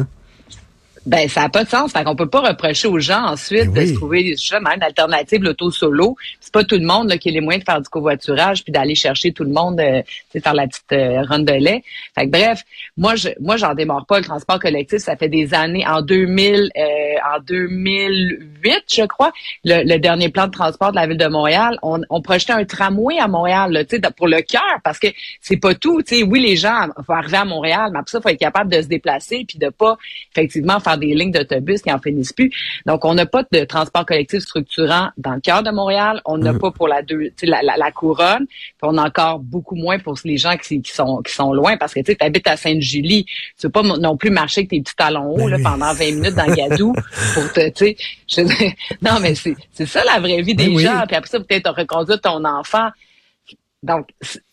Ben, 1.07 1.29
ça 1.29 1.43
n'a 1.43 1.49
pas 1.49 1.65
de 1.65 1.69
sens. 1.69 1.93
Fait 1.93 2.05
qu'on 2.05 2.15
peut 2.15 2.29
pas 2.29 2.41
reprocher 2.41 2.87
aux 2.87 2.99
gens 2.99 3.25
ensuite 3.25 3.71
ben 3.73 3.83
de 3.83 3.87
se 3.87 3.95
trouver 3.95 4.23
justement 4.33 4.71
une 4.75 4.83
alternative, 4.83 5.43
l'auto 5.43 5.71
solo. 5.71 6.17
C'est 6.41 6.53
pas 6.53 6.63
tout 6.63 6.77
le 6.77 6.85
monde 6.85 7.09
là, 7.09 7.17
qui 7.17 7.31
a 7.31 7.33
les 7.33 7.41
moyens 7.41 7.65
de 7.65 7.71
faire 7.71 7.81
du 7.81 7.89
covoiturage 7.89 8.65
puis 8.65 8.73
d'aller 8.73 8.95
chercher 8.95 9.33
tout 9.33 9.45
le 9.45 9.51
monde, 9.51 9.81
euh, 9.81 10.03
faire 10.39 10.53
la 10.53 10.67
petite 10.67 10.93
euh, 10.93 11.23
ronde 11.23 11.47
de 11.47 11.55
lait. 11.55 11.83
Fait 12.15 12.27
que, 12.27 12.31
bref, 12.31 12.65
moi, 12.99 13.15
je, 13.15 13.31
moi, 13.41 13.57
j'en 13.57 13.75
démarre 13.75 14.05
pas 14.05 14.19
le 14.19 14.25
transport 14.25 14.59
collectif. 14.59 14.99
Ça 14.99 15.17
fait 15.17 15.31
des 15.31 15.55
années. 15.55 15.87
En 15.87 16.03
2000, 16.03 16.71
euh, 16.77 16.83
en 17.35 17.41
2008, 17.41 18.85
je 18.93 19.07
crois, 19.07 19.33
le, 19.65 19.99
dernier 19.99 20.29
plan 20.29 20.47
de 20.47 20.53
transport 20.53 20.91
de 20.91 20.97
la 20.97 21.07
ville 21.07 21.17
de 21.17 21.29
Montréal, 21.29 21.79
on, 21.83 22.01
on 22.11 22.21
projetait 22.21 22.53
un 22.53 22.65
tramway 22.65 23.19
à 23.19 23.27
Montréal, 23.27 23.73
là, 23.73 23.85
pour 24.17 24.29
le 24.29 24.43
cœur, 24.43 24.81
parce 24.85 24.99
que 24.99 25.09
c'est 25.41 25.57
pas 25.57 25.75
tout. 25.75 26.01
sais, 26.05 26.23
oui, 26.23 26.41
les 26.41 26.57
gens 26.57 26.89
vont 27.09 27.15
arriver 27.15 27.39
à 27.39 27.45
Montréal, 27.45 27.91
mais 27.93 28.01
après 28.01 28.11
ça, 28.11 28.19
il 28.19 28.23
faut 28.23 28.29
être 28.29 28.39
capable 28.39 28.71
de 28.71 28.83
se 28.83 28.87
déplacer 28.87 29.45
puis 29.49 29.59
de 29.59 29.69
pas 29.71 29.97
effectivement 30.33 30.79
faire 30.81 30.90
par 30.91 30.99
des 30.99 31.15
lignes 31.15 31.31
d'autobus 31.31 31.83
qui 31.83 31.93
en 31.93 32.01
finissent 32.01 32.33
plus. 32.33 32.51
Donc, 32.85 33.05
on 33.05 33.15
n'a 33.15 33.27
pas 33.27 33.45
de 33.53 33.65
transport 33.65 34.05
collectif 34.05 34.41
structurant 34.41 35.11
dans 35.17 35.35
le 35.35 35.41
cœur 35.41 35.63
de 35.63 35.71
Montréal. 35.71 36.21
On 36.25 36.37
n'a 36.37 36.53
mm. 36.53 36.59
pas 36.59 36.71
pour 36.73 36.89
la, 36.89 37.03
deux, 37.03 37.31
la, 37.43 37.63
la, 37.63 37.91
couronne. 37.93 38.47
Puis 38.47 38.83
on 38.83 38.99
a 38.99 39.07
encore 39.07 39.39
beaucoup 39.39 39.77
moins 39.77 39.99
pour 40.01 40.19
les 40.25 40.37
gens 40.37 40.57
qui, 40.57 40.83
qui 40.83 40.93
sont 40.93 41.23
qui 41.23 41.33
sont 41.33 41.53
loin 41.53 41.77
parce 41.77 41.95
que 41.95 42.01
tu 42.01 42.17
habites 42.19 42.49
à 42.49 42.57
Sainte-Julie. 42.57 43.25
Tu 43.25 43.67
veux 43.67 43.71
pas 43.71 43.83
non 43.83 44.17
plus 44.17 44.31
marcher 44.31 44.61
avec 44.61 44.71
tes 44.71 44.81
petits 44.81 44.97
talons 44.97 45.31
hauts 45.31 45.49
ben 45.49 45.63
pendant 45.63 45.93
20 45.93 46.05
minutes 46.17 46.35
dans 46.35 46.53
Gadou 46.53 46.93
pour 47.35 47.53
te, 47.53 47.69
tu 47.71 47.97
sais, 48.27 48.47
non 49.03 49.19
mais 49.21 49.35
c'est 49.35 49.55
c'est 49.73 49.87
ça 49.87 50.03
la 50.05 50.19
vraie 50.19 50.43
vie 50.43 50.55
ben 50.55 50.67
des 50.67 50.79
gens. 50.79 51.03
Puis 51.07 51.17
après 51.17 51.31
ça 51.31 51.39
peut-être 51.39 51.73
reconduire 51.73 52.21
ton 52.21 52.45
enfant. 52.45 52.89
Donc, 53.83 54.09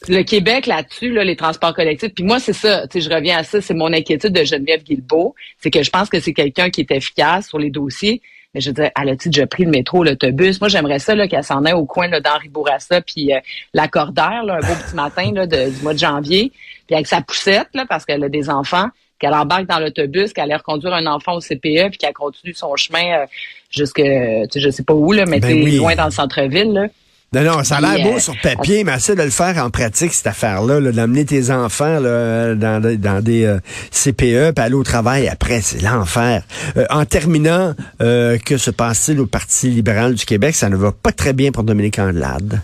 le 0.07 0.24
Québec 0.24 0.67
là-dessus, 0.67 1.12
là, 1.12 1.24
les 1.25 1.36
transports 1.36 1.74
collectifs, 1.74 2.13
puis 2.13 2.24
moi, 2.24 2.39
c'est 2.39 2.53
ça, 2.53 2.88
tu 2.88 3.01
sais, 3.01 3.10
je 3.10 3.13
reviens 3.13 3.38
à 3.38 3.43
ça, 3.43 3.60
c'est 3.60 3.74
mon 3.74 3.91
inquiétude 3.91 4.31
de 4.31 4.46
Geneviève 4.46 4.84
Guilbeault, 4.84 5.36
c'est 5.60 5.69
que 5.69 5.84
je 5.84 5.89
pense 5.89 6.10
que 6.10 6.22
c'est 6.22 6.34
quelqu'un 6.34 6.69
qui 6.69 6.81
est 6.81 6.91
efficace 6.91 7.50
sur 7.50 7.60
les 7.60 7.69
dossiers, 7.69 8.22
mais 8.53 8.62
je 8.62 8.72
disais, 8.72 8.91
elle 9.00 9.10
a-tu 9.10 9.27
déjà 9.27 9.46
pris 9.46 9.65
le 9.65 9.72
métro, 9.72 10.05
l'autobus? 10.05 10.62
Moi, 10.62 10.69
j'aimerais 10.69 11.00
ça 11.00 11.27
qu'elle 11.27 11.43
s'en 11.43 11.65
aille 11.65 11.74
au 11.74 11.86
coin 11.86 12.07
d'Henri 12.07 12.48
Bourassa, 12.48 13.01
puis 13.01 13.34
euh, 13.34 13.39
la 13.74 13.89
Cordaire, 13.89 14.43
là, 14.46 14.55
un 14.55 14.65
beau 14.65 14.74
petit 14.81 14.96
matin 14.96 15.31
là, 15.34 15.46
du 15.46 15.81
mois 15.84 15.93
de 15.93 16.00
janvier, 16.00 16.53
puis 16.86 16.96
avec 16.96 17.07
sa 17.07 17.19
poussette, 17.19 17.67
là, 17.74 17.86
parce 17.86 18.05
qu'elle 18.05 18.24
a 18.24 18.29
des 18.29 18.50
enfants, 18.50 18.88
qu'elle 19.19 19.34
embarque 19.34 19.65
dans 19.65 19.79
l'autobus, 19.79 20.31
qu'elle 20.31 20.46
allait 20.46 20.55
reconduire 20.55 20.93
un 20.93 21.05
enfant 21.05 21.34
au 21.34 21.41
CPE, 21.41 21.89
puis 21.89 21.98
qu'elle 21.98 22.13
continue 22.13 22.53
son 22.53 22.74
chemin 22.77 23.24
euh, 23.24 23.25
jusque, 23.72 24.01
je 24.01 24.69
sais 24.72 24.84
pas 24.84 24.93
où, 24.93 25.12
là, 25.12 25.25
mais 25.25 25.41
ben 25.41 25.77
loin 25.77 25.96
dans 25.96 26.05
le 26.05 26.12
centre-ville. 26.12 26.72
Là. 26.72 26.88
Non, 27.34 27.43
non, 27.43 27.63
ça 27.65 27.77
a 27.77 27.81
l'air 27.81 28.05
beau 28.05 28.15
euh, 28.15 28.19
sur 28.19 28.39
papier, 28.41 28.86
mais 28.86 28.93
assez 28.93 29.13
de 29.13 29.22
le 29.22 29.29
faire 29.29 29.57
en 29.57 29.69
pratique, 29.69 30.13
cette 30.13 30.27
affaire-là, 30.27 30.79
d'amener 30.93 31.25
tes 31.25 31.51
enfants 31.51 32.00
là, 32.00 32.55
dans, 32.55 32.81
dans 32.81 33.22
des 33.22 33.43
euh, 33.43 33.60
CPE, 33.91 34.53
puis 34.55 34.63
aller 34.63 34.75
au 34.75 34.84
travail 34.84 35.27
après, 35.27 35.60
c'est 35.60 35.81
l'enfer. 35.81 36.43
Euh, 36.77 36.86
en 36.89 37.03
terminant, 37.05 37.75
que 38.00 38.57
se 38.57 38.72
passe-t-il 38.72 39.19
au 39.19 39.27
Parti 39.27 39.67
libéral 39.69 40.15
du 40.15 40.25
Québec? 40.25 40.55
Ça 40.55 40.69
ne 40.69 40.77
va 40.77 40.93
pas 40.93 41.12
très 41.12 41.34
bien 41.34 41.51
pour 41.51 41.63
Dominique 41.63 42.00
Andelade. 42.00 42.62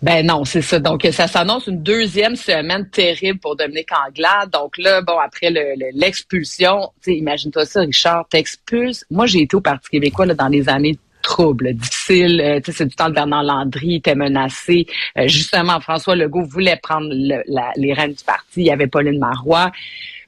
Ben 0.00 0.24
non, 0.24 0.44
c'est 0.44 0.62
ça. 0.62 0.78
Donc, 0.78 1.06
ça 1.10 1.26
s'annonce 1.26 1.66
une 1.66 1.82
deuxième 1.82 2.36
semaine 2.36 2.88
terrible 2.88 3.40
pour 3.40 3.56
Dominique 3.56 3.88
Anglade. 4.06 4.50
Donc 4.52 4.78
là, 4.78 5.02
bon, 5.02 5.18
après 5.18 5.50
l'expulsion, 5.92 6.92
le, 7.04 7.14
imagine-toi 7.14 7.66
ça, 7.66 7.80
Richard, 7.80 8.26
t'expulses. 8.30 9.04
Moi, 9.10 9.26
j'ai 9.26 9.42
été 9.42 9.56
au 9.56 9.60
Parti 9.60 9.88
québécois 9.90 10.26
là, 10.26 10.34
dans 10.34 10.46
les 10.46 10.68
années 10.68 10.96
trouble, 11.28 11.74
difficile. 11.74 12.40
Euh, 12.40 12.60
c'est 12.64 12.86
du 12.86 12.94
temps 12.94 13.10
de 13.10 13.14
Bernard 13.14 13.42
Landry, 13.42 13.96
était 13.96 14.14
menacé. 14.14 14.86
Euh, 15.18 15.28
justement, 15.28 15.78
François 15.80 16.16
Legault 16.16 16.44
voulait 16.44 16.78
prendre 16.82 17.08
les 17.12 17.92
rênes 17.92 18.14
du 18.14 18.24
parti. 18.24 18.60
Il 18.62 18.66
y 18.66 18.70
avait 18.70 18.86
Pauline 18.86 19.18
Marois. 19.18 19.70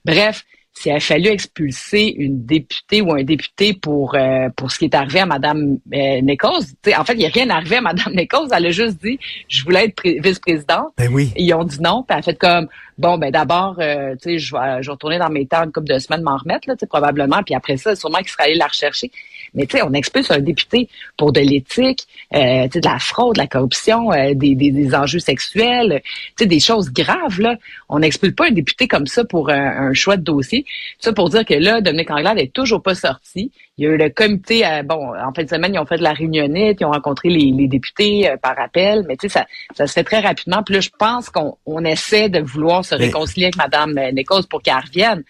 Bref, 0.04 0.44
s'il 0.72 0.92
a 0.92 1.00
fallu 1.00 1.28
expulser 1.28 2.14
une 2.16 2.44
députée 2.46 3.02
ou 3.02 3.12
un 3.12 3.22
député 3.22 3.74
pour 3.74 4.14
euh, 4.14 4.48
pour 4.56 4.70
ce 4.70 4.78
qui 4.78 4.86
est 4.86 4.94
arrivé 4.94 5.20
à 5.20 5.26
Madame 5.26 5.78
euh, 5.92 6.20
Nichols, 6.20 6.62
en 6.96 7.04
fait, 7.04 7.14
il 7.14 7.18
n'y 7.18 7.26
a 7.26 7.30
rien 7.30 7.50
arrivé 7.50 7.76
à 7.76 7.80
Madame 7.80 8.14
Nichols. 8.14 8.48
Elle 8.52 8.66
a 8.66 8.70
juste 8.70 9.02
dit, 9.02 9.18
je 9.48 9.64
voulais 9.64 9.86
être 9.86 10.02
vice-présidente. 10.04 10.92
Ben 10.96 11.12
oui. 11.12 11.32
ils 11.36 11.52
ont 11.54 11.64
dit 11.64 11.80
non. 11.80 12.04
Puis 12.06 12.14
elle 12.14 12.18
a 12.20 12.22
fait 12.22 12.38
comme, 12.38 12.68
bon, 13.00 13.18
ben 13.18 13.30
d'abord, 13.30 13.76
euh, 13.80 14.14
tu 14.22 14.30
sais, 14.30 14.38
je 14.38 14.54
vais, 14.54 14.82
je 14.82 14.90
retourner 14.90 15.18
dans 15.18 15.30
mes 15.30 15.46
temps 15.46 15.64
une 15.64 15.72
couple 15.72 15.92
de 15.92 15.98
semaines 15.98 16.22
m'en 16.22 16.36
remettre, 16.36 16.68
là, 16.68 16.74
probablement. 16.88 17.42
Puis 17.42 17.54
après 17.54 17.76
ça, 17.76 17.96
sûrement 17.96 18.18
qu'il 18.18 18.28
serait 18.28 18.44
allé 18.44 18.54
la 18.54 18.66
rechercher. 18.66 19.10
Mais 19.54 19.66
tu 19.66 19.76
sais, 19.76 19.82
on 19.82 19.92
expulse 19.92 20.30
un 20.30 20.38
député 20.38 20.88
pour 21.16 21.32
de 21.32 21.40
l'éthique, 21.40 22.06
euh, 22.34 22.68
de 22.68 22.80
la 22.84 22.98
fraude, 22.98 23.34
de 23.34 23.40
la 23.40 23.46
corruption, 23.46 24.12
euh, 24.12 24.34
des, 24.34 24.54
des, 24.54 24.70
des, 24.70 24.94
enjeux 24.94 25.18
sexuels, 25.18 26.02
tu 26.36 26.44
sais, 26.44 26.46
des 26.46 26.60
choses 26.60 26.90
graves, 26.90 27.40
là. 27.40 27.56
On 27.88 27.98
n'expulse 27.98 28.34
pas 28.34 28.46
un 28.46 28.52
député 28.52 28.86
comme 28.86 29.06
ça 29.06 29.24
pour 29.24 29.50
un, 29.50 29.92
choix 29.94 30.16
de 30.16 30.22
dossier. 30.22 30.59
Ça 30.98 31.12
pour 31.12 31.28
dire 31.30 31.44
que 31.44 31.54
là, 31.54 31.80
Dominique 31.80 32.10
Anglade 32.10 32.38
est 32.38 32.52
toujours 32.52 32.82
pas 32.82 32.94
sorti. 32.94 33.50
Il 33.78 33.84
y 33.84 33.88
a 33.88 33.90
eu 33.90 33.96
le 33.96 34.10
comité, 34.10 34.66
euh, 34.66 34.82
bon, 34.82 35.14
en 35.14 35.32
fin 35.32 35.44
de 35.44 35.48
semaine, 35.48 35.74
ils 35.74 35.78
ont 35.78 35.86
fait 35.86 35.98
de 35.98 36.02
la 36.02 36.12
réunionnette, 36.12 36.78
ils 36.80 36.84
ont 36.84 36.90
rencontré 36.90 37.28
les, 37.28 37.52
les 37.52 37.68
députés 37.68 38.30
euh, 38.30 38.36
par 38.36 38.58
appel, 38.58 39.04
mais 39.08 39.16
tu 39.16 39.28
sais, 39.28 39.38
ça, 39.38 39.46
ça 39.74 39.86
se 39.86 39.92
fait 39.92 40.04
très 40.04 40.20
rapidement. 40.20 40.62
Puis 40.62 40.74
là, 40.74 40.80
je 40.80 40.90
pense 40.98 41.30
qu'on 41.30 41.56
on 41.66 41.84
essaie 41.84 42.28
de 42.28 42.40
vouloir 42.40 42.84
se 42.84 42.94
réconcilier 42.94 43.46
avec 43.46 43.56
Mme 43.56 44.14
Nichols 44.14 44.46
pour 44.48 44.62
qu'elle 44.62 44.76
revienne. 44.76 45.22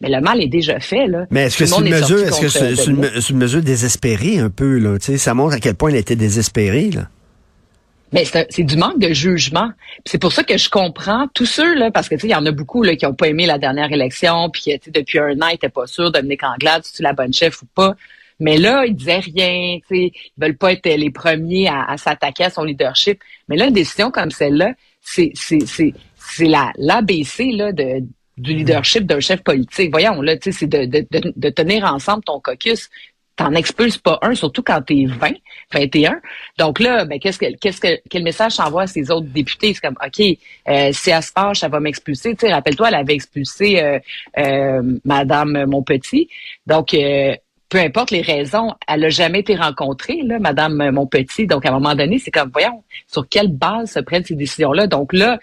Mais 0.00 0.08
le 0.08 0.20
mal 0.20 0.42
est 0.42 0.48
déjà 0.48 0.80
fait, 0.80 1.06
là. 1.06 1.24
Mais 1.30 1.44
est-ce 1.44 1.58
que 1.58 1.66
c'est 1.66 1.80
une 1.80 1.88
mesure, 1.88 2.18
est-ce 2.18 2.40
que 2.40 2.48
c'est 2.48 3.30
une, 3.30 3.38
mesure 3.38 3.62
désespérée 3.62 4.38
un 4.38 4.50
peu, 4.50 4.78
là? 4.78 4.98
Tu 4.98 5.06
sais, 5.06 5.18
ça 5.18 5.34
montre 5.34 5.54
à 5.54 5.60
quel 5.60 5.74
point 5.74 5.90
elle 5.90 5.96
était 5.96 6.16
désespérée, 6.16 6.90
là. 6.90 7.08
Mais 8.14 8.24
c'est 8.24 8.62
du 8.62 8.76
manque 8.76 9.00
de 9.00 9.12
jugement. 9.12 9.70
C'est 10.06 10.18
pour 10.18 10.32
ça 10.32 10.44
que 10.44 10.56
je 10.56 10.70
comprends 10.70 11.26
tous 11.34 11.46
ceux 11.46 11.74
là, 11.74 11.90
parce 11.90 12.08
que 12.08 12.14
tu 12.14 12.22
sais, 12.22 12.26
il 12.28 12.30
y 12.30 12.36
en 12.36 12.46
a 12.46 12.52
beaucoup 12.52 12.84
là 12.84 12.94
qui 12.94 13.04
ont 13.06 13.14
pas 13.14 13.26
aimé 13.26 13.44
la 13.44 13.58
dernière 13.58 13.90
élection, 13.90 14.50
puis 14.50 14.78
tu 14.80 14.92
depuis 14.92 15.18
un 15.18 15.32
an 15.42 15.48
ils 15.48 15.56
étaient 15.56 15.68
pas 15.68 15.88
sûrs 15.88 16.12
Dominique 16.12 16.44
Anglade, 16.44 16.84
si 16.84 16.92
tu 16.92 17.02
la 17.02 17.12
bonne 17.12 17.32
chef 17.32 17.60
ou 17.62 17.66
pas. 17.74 17.96
Mais 18.38 18.56
là, 18.56 18.86
ils 18.86 18.94
disaient 18.94 19.18
rien, 19.18 19.78
tu 19.80 19.96
sais, 19.96 20.12
ils 20.14 20.40
veulent 20.40 20.56
pas 20.56 20.72
être 20.72 20.86
les 20.86 21.10
premiers 21.10 21.68
à, 21.68 21.96
s'attaquer 21.96 22.44
à 22.44 22.50
son 22.50 22.62
leadership. 22.62 23.20
Mais 23.48 23.56
là, 23.56 23.66
une 23.66 23.74
décision 23.74 24.12
comme 24.12 24.30
celle-là, 24.30 24.74
c'est 25.00 25.32
c'est 25.34 25.66
c'est 25.66 25.92
c'est 26.16 26.46
la 26.46 26.72
l'ABC 26.76 27.50
là 27.50 27.72
de 27.72 28.04
du 28.36 28.54
leadership 28.54 29.06
d'un 29.06 29.20
chef 29.20 29.42
politique. 29.42 29.90
Voyons, 29.90 30.20
là, 30.22 30.36
tu 30.36 30.52
sais, 30.52 30.58
c'est 30.60 30.66
de, 30.66 30.86
de, 30.86 31.06
de, 31.36 31.50
tenir 31.50 31.84
ensemble 31.84 32.24
ton 32.24 32.40
caucus. 32.40 32.90
T'en 33.36 33.52
expulses 33.54 33.98
pas 33.98 34.18
un, 34.22 34.34
surtout 34.34 34.62
quand 34.62 34.80
t'es 34.82 35.06
20, 35.06 35.32
21. 35.72 36.20
Donc 36.58 36.78
là, 36.78 37.04
ben, 37.04 37.18
qu'est-ce 37.18 37.38
que, 37.38 37.56
qu'est-ce 37.56 37.80
que, 37.80 38.00
quel 38.08 38.22
message 38.22 38.56
t'envoie 38.56 38.82
à 38.82 38.86
ces 38.86 39.10
autres 39.10 39.26
députés? 39.26 39.74
C'est 39.74 39.80
comme, 39.80 39.96
OK, 40.04 40.20
euh, 40.68 40.90
si 40.92 41.10
elle 41.10 41.22
se 41.22 41.32
fâche, 41.32 41.60
ça 41.60 41.68
va 41.68 41.80
m'expulser. 41.80 42.34
Tu 42.36 42.46
sais, 42.46 42.52
rappelle-toi, 42.52 42.88
elle 42.88 42.94
avait 42.94 43.14
expulsé 43.14 43.80
euh, 43.80 43.98
euh, 44.38 44.82
Madame 45.04 45.64
Monpetit. 45.66 46.28
Donc, 46.66 46.94
euh, 46.94 47.34
peu 47.68 47.78
importe 47.78 48.12
les 48.12 48.22
raisons, 48.22 48.72
elle 48.86 49.04
a 49.04 49.08
jamais 49.08 49.40
été 49.40 49.56
rencontrée, 49.56 50.22
là, 50.22 50.38
Madame 50.38 50.90
Monpetit. 50.90 51.48
Donc, 51.48 51.66
à 51.66 51.70
un 51.70 51.72
moment 51.72 51.96
donné, 51.96 52.20
c'est 52.20 52.30
comme, 52.30 52.50
voyons, 52.52 52.84
sur 53.10 53.28
quelle 53.28 53.48
base 53.48 53.92
se 53.92 54.00
prennent 54.00 54.24
ces 54.24 54.36
décisions-là? 54.36 54.86
Donc 54.86 55.12
là, 55.12 55.40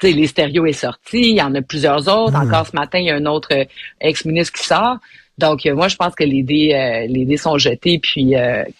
sais, 0.00 0.12
les 0.12 0.26
stéréos 0.26 0.66
est 0.66 0.72
sorti, 0.72 1.30
il 1.30 1.36
y 1.36 1.42
en 1.42 1.54
a 1.54 1.62
plusieurs 1.62 2.08
autres. 2.08 2.32
Hmm. 2.32 2.46
Encore 2.46 2.66
ce 2.66 2.76
matin, 2.76 2.98
il 2.98 3.06
y 3.06 3.10
a 3.10 3.16
un 3.16 3.26
autre 3.26 3.48
euh, 3.52 3.64
ex-ministre 4.00 4.58
qui 4.58 4.64
sort. 4.64 4.98
Donc, 5.38 5.66
euh, 5.66 5.74
moi, 5.74 5.88
je 5.88 5.96
pense 5.96 6.14
que 6.14 6.24
les 6.24 6.42
dés, 6.42 6.72
euh, 6.74 7.06
les 7.08 7.24
dés 7.24 7.36
sont 7.36 7.58
jetés, 7.58 7.98
puis 7.98 8.34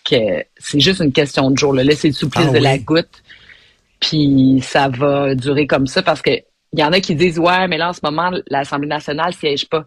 que 0.08 0.44
c'est 0.58 0.80
juste 0.80 1.00
une 1.00 1.12
question 1.12 1.50
de 1.50 1.58
jour. 1.58 1.74
Là. 1.74 1.84
Laissez 1.84 2.08
le 2.08 2.14
souplesse 2.14 2.48
ah 2.50 2.52
de 2.52 2.58
la 2.58 2.78
goutte, 2.78 3.22
puis 4.00 4.60
ça 4.62 4.88
va 4.88 5.34
durer 5.34 5.66
comme 5.66 5.86
ça 5.86 6.02
parce 6.02 6.22
que 6.22 6.30
il 6.72 6.80
y 6.80 6.84
en 6.84 6.92
a 6.92 7.00
qui 7.00 7.14
disent 7.14 7.38
ouais, 7.38 7.68
mais 7.68 7.78
là 7.78 7.90
en 7.90 7.92
ce 7.92 8.00
moment 8.02 8.30
l'Assemblée 8.48 8.88
nationale 8.88 9.32
siège 9.32 9.68
pas. 9.68 9.84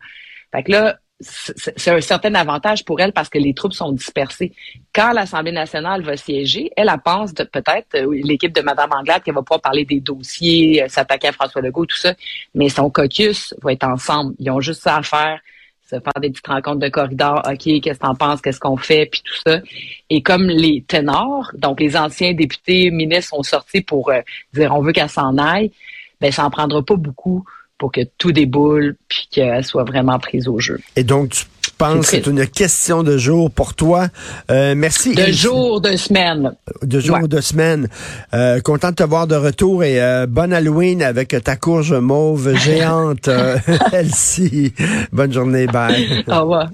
Fait 0.51 0.63
que 0.63 0.71
là, 0.71 0.97
c'est 1.21 1.91
un 1.91 1.99
certain 1.99 2.33
avantage 2.35 2.85
pour 2.85 2.99
elle 3.01 3.11
parce 3.11 3.27
que 3.27 3.37
les 3.37 3.53
troupes 3.53 3.73
sont 3.73 3.91
dispersées. 3.91 4.53
Quand 4.93 5.11
l'Assemblée 5.11 5.51
nationale 5.51 6.01
va 6.01 6.15
siéger, 6.15 6.71
elle, 6.77 6.89
elle 6.89 7.01
pense 7.03 7.33
peut-être, 7.33 7.95
euh, 7.95 8.21
l'équipe 8.23 8.53
de 8.53 8.61
Mme 8.61 8.89
Anglade, 8.93 9.21
qui 9.23 9.31
va 9.31 9.41
pouvoir 9.41 9.59
parler 9.59 9.83
des 9.83 9.99
dossiers, 9.99 10.83
euh, 10.83 10.87
s'attaquer 10.87 11.27
à 11.27 11.31
François 11.33 11.61
Legault, 11.61 11.85
tout 11.85 11.97
ça, 11.97 12.13
mais 12.55 12.69
son 12.69 12.89
caucus 12.89 13.53
va 13.61 13.73
être 13.73 13.83
ensemble. 13.83 14.33
Ils 14.39 14.49
ont 14.49 14.61
juste 14.61 14.81
ça 14.81 14.95
à 14.95 15.03
faire, 15.03 15.41
faire 15.89 16.21
des 16.21 16.29
petites 16.29 16.47
rencontres 16.47 16.79
de 16.79 16.89
corridor, 16.89 17.41
OK, 17.45 17.81
qu'est-ce 17.81 17.99
que 17.99 18.05
t'en 18.05 18.15
penses, 18.15 18.41
qu'est-ce 18.41 18.59
qu'on 18.59 18.77
fait, 18.77 19.07
puis 19.07 19.21
tout 19.23 19.35
ça. 19.45 19.59
Et 20.09 20.21
comme 20.21 20.47
les 20.47 20.83
ténors, 20.87 21.51
donc 21.53 21.79
les 21.79 21.97
anciens 21.97 22.33
députés, 22.33 22.91
ministres 22.91 23.35
sont 23.35 23.43
sortis 23.43 23.81
pour 23.81 24.09
euh, 24.09 24.21
dire 24.53 24.73
on 24.75 24.81
veut 24.81 24.91
qu'elle 24.91 25.09
s'en 25.09 25.37
aille, 25.37 25.71
ben 26.21 26.31
ça 26.31 26.45
en 26.45 26.49
prendra 26.49 26.83
pas 26.83 26.95
beaucoup 26.95 27.43
pour 27.77 27.91
que 27.91 28.01
tout 28.17 28.31
déboule 28.31 28.95
puis 29.07 29.27
qu'elle 29.31 29.63
soit 29.63 29.85
vraiment 29.85 30.19
prise 30.19 30.47
au 30.47 30.59
jeu. 30.59 30.79
Et 30.95 31.03
donc, 31.03 31.31
tu 31.31 31.45
penses 31.79 32.01
que 32.01 32.05
c'est 32.05 32.27
une 32.27 32.45
question 32.45 33.01
de 33.03 33.17
jour 33.17 33.49
pour 33.49 33.73
toi. 33.73 34.09
Euh, 34.51 34.75
merci. 34.75 35.15
De 35.15 35.31
jour, 35.31 35.81
de 35.81 35.95
semaine. 35.95 36.51
De 36.83 36.99
jour, 36.99 37.27
de 37.27 37.41
semaine. 37.41 37.87
Euh, 38.33 38.59
content 38.59 38.89
de 38.91 38.95
te 38.95 39.03
voir 39.03 39.25
de 39.25 39.35
retour 39.35 39.83
et 39.83 40.01
euh, 40.01 40.27
bonne 40.27 40.53
Halloween 40.53 41.01
avec 41.01 41.35
ta 41.43 41.55
courge 41.55 41.93
mauve 41.93 42.53
géante, 42.65 43.29
Elsie. 43.93 44.73
Bonne 45.11 45.33
journée, 45.33 45.65
bye. 45.67 46.23
Au 46.27 46.41
revoir. 46.41 46.67